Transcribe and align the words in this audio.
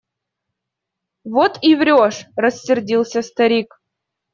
Вот 1.25 1.59
и 1.61 1.75
врешь!– 1.75 2.25
рассердился 2.35 3.21
старик. 3.21 3.79